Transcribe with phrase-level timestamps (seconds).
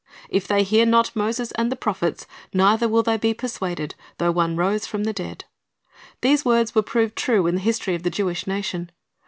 [0.29, 4.55] "If they hear not Moses and the prophets, neither will they be persuaded, though one
[4.55, 5.45] rose from the dead."
[6.21, 8.89] These words were proved true in the history of the Jewish nation.